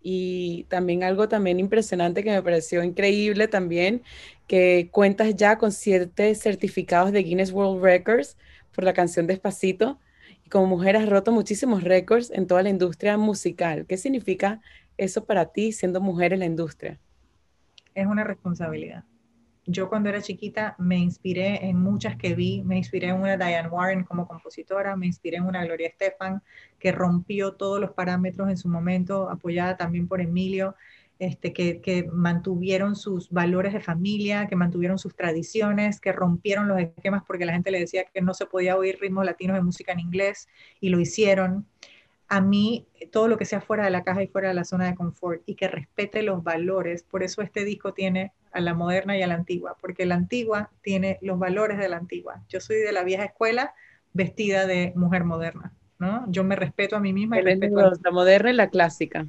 Y 0.00 0.64
también 0.64 1.04
algo 1.04 1.28
también 1.28 1.60
impresionante 1.60 2.24
que 2.24 2.30
me 2.30 2.42
pareció 2.42 2.82
increíble 2.82 3.48
también, 3.48 4.02
que 4.46 4.88
cuentas 4.90 5.34
ya 5.36 5.58
con 5.58 5.72
siete 5.72 6.34
certificados 6.34 7.12
de 7.12 7.22
Guinness 7.22 7.52
World 7.52 7.82
Records 7.82 8.36
por 8.72 8.84
la 8.84 8.92
canción 8.92 9.26
Despacito. 9.26 9.98
Y 10.44 10.50
como 10.50 10.66
mujer 10.66 10.96
has 10.96 11.08
roto 11.08 11.30
muchísimos 11.32 11.84
récords 11.84 12.30
en 12.30 12.46
toda 12.46 12.62
la 12.62 12.70
industria 12.70 13.16
musical. 13.16 13.86
¿Qué 13.86 13.96
significa 13.96 14.60
eso 14.96 15.24
para 15.24 15.46
ti 15.46 15.72
siendo 15.72 16.00
mujer 16.00 16.32
en 16.32 16.40
la 16.40 16.46
industria? 16.46 16.98
Es 17.94 18.06
una 18.06 18.24
responsabilidad. 18.24 19.04
Yo 19.70 19.90
cuando 19.90 20.08
era 20.08 20.22
chiquita 20.22 20.74
me 20.78 20.96
inspiré 20.96 21.66
en 21.66 21.78
muchas 21.78 22.16
que 22.16 22.34
vi, 22.34 22.62
me 22.62 22.78
inspiré 22.78 23.08
en 23.08 23.16
una 23.16 23.36
Diane 23.36 23.68
Warren 23.68 24.02
como 24.02 24.26
compositora, 24.26 24.96
me 24.96 25.04
inspiré 25.04 25.36
en 25.36 25.44
una 25.44 25.62
Gloria 25.62 25.88
Estefan 25.88 26.42
que 26.78 26.90
rompió 26.90 27.52
todos 27.52 27.78
los 27.78 27.90
parámetros 27.90 28.48
en 28.48 28.56
su 28.56 28.66
momento, 28.70 29.28
apoyada 29.28 29.76
también 29.76 30.08
por 30.08 30.22
Emilio, 30.22 30.74
este, 31.18 31.52
que, 31.52 31.82
que, 31.82 32.04
mantuvieron 32.10 32.96
sus 32.96 33.28
valores 33.28 33.74
de 33.74 33.80
familia, 33.80 34.46
que 34.46 34.56
mantuvieron 34.56 34.98
sus 34.98 35.14
tradiciones, 35.14 36.00
que 36.00 36.12
rompieron 36.12 36.66
los 36.66 36.80
esquemas 36.80 37.22
porque 37.26 37.44
la 37.44 37.52
gente 37.52 37.70
le 37.70 37.80
decía 37.80 38.04
que 38.04 38.22
no 38.22 38.32
se 38.32 38.46
podía 38.46 38.74
oír 38.74 38.98
ritmos 38.98 39.26
latinos 39.26 39.54
de 39.56 39.62
música 39.62 39.92
en 39.92 40.00
inglés 40.00 40.48
y 40.80 40.88
lo 40.88 40.98
hicieron. 40.98 41.66
A 42.28 42.40
mí, 42.40 42.86
todo 43.12 43.28
lo 43.28 43.36
que 43.36 43.44
sea 43.44 43.60
fuera 43.60 43.84
de 43.84 43.90
la 43.90 44.02
caja 44.02 44.22
y 44.22 44.28
fuera 44.28 44.48
de 44.48 44.54
la 44.54 44.64
zona 44.64 44.86
de 44.86 44.94
confort 44.94 45.42
y 45.44 45.56
que 45.56 45.68
respete 45.68 46.22
los 46.22 46.42
valores, 46.42 47.02
por 47.02 47.22
eso 47.22 47.42
este 47.42 47.64
disco 47.66 47.92
tiene 47.92 48.32
a 48.52 48.60
la 48.60 48.74
moderna 48.74 49.16
y 49.16 49.22
a 49.22 49.26
la 49.26 49.34
antigua, 49.34 49.76
porque 49.80 50.06
la 50.06 50.14
antigua 50.14 50.70
tiene 50.82 51.18
los 51.22 51.38
valores 51.38 51.78
de 51.78 51.88
la 51.88 51.96
antigua. 51.96 52.42
Yo 52.48 52.60
soy 52.60 52.76
de 52.76 52.92
la 52.92 53.04
vieja 53.04 53.24
escuela 53.24 53.74
vestida 54.12 54.66
de 54.66 54.92
mujer 54.96 55.24
moderna, 55.24 55.72
¿no? 55.98 56.24
Yo 56.30 56.44
me 56.44 56.56
respeto 56.56 56.96
a 56.96 57.00
mí 57.00 57.12
misma. 57.12 57.38
Y 57.38 57.42
respeto 57.42 57.78
a 57.78 57.92
la 58.02 58.10
moderna 58.10 58.50
y 58.50 58.54
la 58.54 58.68
clásica. 58.68 59.26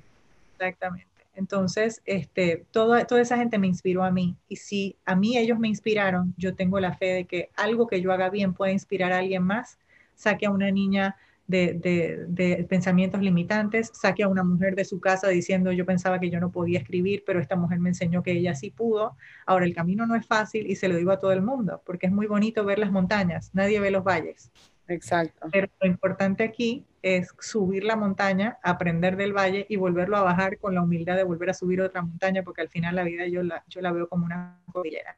Exactamente. 0.53 1.07
Entonces, 1.35 2.01
este, 2.05 2.65
todo, 2.71 3.05
toda 3.05 3.21
esa 3.21 3.37
gente 3.37 3.57
me 3.59 3.67
inspiró 3.67 4.03
a 4.03 4.11
mí. 4.11 4.35
Y 4.49 4.57
si 4.57 4.97
a 5.05 5.15
mí 5.15 5.37
ellos 5.37 5.57
me 5.57 5.69
inspiraron, 5.69 6.33
yo 6.37 6.53
tengo 6.53 6.79
la 6.81 6.95
fe 6.95 7.13
de 7.13 7.25
que 7.25 7.49
algo 7.55 7.87
que 7.87 8.01
yo 8.01 8.11
haga 8.11 8.29
bien 8.29 8.53
puede 8.53 8.73
inspirar 8.73 9.13
a 9.13 9.19
alguien 9.19 9.43
más. 9.43 9.79
Saque 10.15 10.47
a 10.47 10.51
una 10.51 10.69
niña 10.69 11.15
de, 11.49 12.27
de, 12.27 12.65
pensamientos 12.69 13.21
limitantes, 13.21 13.91
saque 13.93 14.21
a 14.21 14.27
una 14.27 14.43
mujer 14.43 14.75
de 14.75 14.85
su 14.85 14.99
casa 14.99 15.29
diciendo 15.29 15.71
yo 15.71 15.83
pensaba 15.83 16.19
que 16.19 16.29
yo 16.29 16.39
no 16.39 16.51
podía 16.51 16.77
escribir, 16.77 17.23
pero 17.25 17.39
esta 17.39 17.55
mujer 17.55 17.79
me 17.79 17.89
enseñó 17.89 18.21
que 18.21 18.33
ella 18.33 18.53
sí 18.53 18.69
pudo. 18.69 19.17
Ahora 19.47 19.65
el 19.65 19.73
camino 19.73 20.05
no 20.05 20.15
es 20.15 20.27
fácil 20.27 20.69
y 20.69 20.75
se 20.75 20.87
lo 20.87 20.95
digo 20.95 21.11
a 21.11 21.19
todo 21.19 21.31
el 21.31 21.41
mundo, 21.41 21.81
porque 21.85 22.05
es 22.05 22.11
muy 22.11 22.27
bonito 22.27 22.63
ver 22.63 22.77
las 22.77 22.91
montañas, 22.91 23.49
nadie 23.53 23.79
ve 23.79 23.89
los 23.89 24.03
valles. 24.03 24.51
Exacto. 24.87 25.47
Pero 25.51 25.67
lo 25.81 25.87
importante 25.87 26.43
aquí 26.43 26.85
es 27.01 27.33
subir 27.39 27.83
la 27.83 27.95
montaña, 27.95 28.59
aprender 28.61 29.17
del 29.17 29.33
valle 29.33 29.65
y 29.69 29.75
volverlo 29.75 30.17
a 30.17 30.21
bajar 30.21 30.59
con 30.59 30.75
la 30.75 30.83
humildad 30.83 31.15
de 31.15 31.23
volver 31.23 31.49
a 31.49 31.53
subir 31.55 31.81
otra 31.81 32.03
montaña, 32.03 32.43
porque 32.43 32.61
al 32.61 32.69
final 32.69 32.95
la 32.95 33.03
vida 33.03 33.27
yo 33.27 33.41
la, 33.41 33.63
yo 33.67 33.81
la 33.81 33.91
veo 33.91 34.07
como 34.07 34.25
una 34.25 34.61
cordillera. 34.71 35.17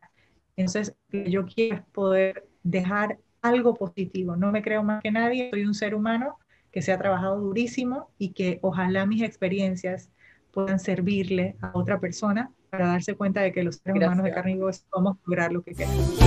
Entonces, 0.55 0.95
lo 1.09 1.23
que 1.23 1.31
yo 1.31 1.45
quiero 1.45 1.75
es 1.75 1.81
poder 1.91 2.47
dejar 2.63 3.17
algo 3.41 3.73
positivo. 3.75 4.35
No 4.35 4.51
me 4.51 4.61
creo 4.61 4.83
más 4.83 5.01
que 5.01 5.11
nadie, 5.11 5.49
soy 5.51 5.65
un 5.65 5.73
ser 5.73 5.95
humano 5.95 6.37
que 6.71 6.81
se 6.81 6.91
ha 6.91 6.97
trabajado 6.97 7.39
durísimo 7.39 8.09
y 8.17 8.33
que 8.33 8.59
ojalá 8.61 9.05
mis 9.05 9.23
experiencias 9.23 10.09
puedan 10.51 10.79
servirle 10.79 11.55
a 11.61 11.71
otra 11.73 11.99
persona 11.99 12.51
para 12.69 12.87
darse 12.87 13.15
cuenta 13.15 13.41
de 13.41 13.51
que 13.51 13.63
los 13.63 13.77
seres 13.77 14.01
humanos 14.01 14.23
de 14.23 14.31
carne 14.31 14.53
y 14.53 14.59
hueso 14.59 14.83
podemos 14.89 15.17
lograr 15.25 15.51
lo 15.51 15.61
que 15.61 15.73
queremos. 15.73 16.19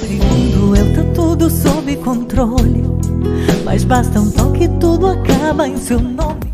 Segundo 0.00 0.76
eu 0.76 0.94
tá 0.94 1.14
tudo 1.14 1.50
sob 1.50 1.96
controle, 1.96 2.82
mas 3.64 3.84
basta 3.84 4.20
um 4.20 4.30
toque 4.30 4.68
tudo 4.80 5.06
acaba 5.06 5.68
em 5.68 5.76
seu 5.76 6.00
nome. 6.00 6.52